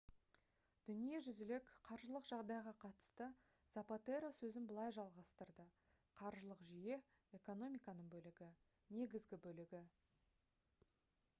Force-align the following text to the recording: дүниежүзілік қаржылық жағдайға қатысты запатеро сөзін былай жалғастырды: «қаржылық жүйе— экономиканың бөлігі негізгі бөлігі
дүниежүзілік 0.85 1.65
қаржылық 1.89 2.23
жағдайға 2.29 2.71
қатысты 2.83 3.27
запатеро 3.75 4.31
сөзін 4.37 4.65
былай 4.71 4.93
жалғастырды: 4.97 5.65
«қаржылық 6.21 6.63
жүйе— 6.71 6.97
экономиканың 7.41 8.09
бөлігі 8.15 8.49
негізгі 9.01 9.41
бөлігі 9.45 9.83